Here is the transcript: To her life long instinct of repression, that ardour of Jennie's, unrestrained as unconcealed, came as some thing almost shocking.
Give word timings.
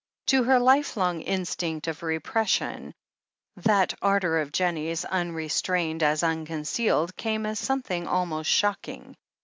To 0.33 0.41
her 0.45 0.57
life 0.59 0.97
long 0.97 1.21
instinct 1.21 1.87
of 1.87 2.01
repression, 2.01 2.95
that 3.57 3.93
ardour 4.01 4.39
of 4.39 4.51
Jennie's, 4.51 5.05
unrestrained 5.05 6.01
as 6.01 6.23
unconcealed, 6.23 7.15
came 7.15 7.45
as 7.45 7.59
some 7.59 7.83
thing 7.83 8.07
almost 8.07 8.49
shocking. 8.49 9.15